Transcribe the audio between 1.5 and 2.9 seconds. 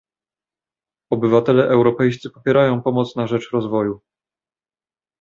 europejscy popierają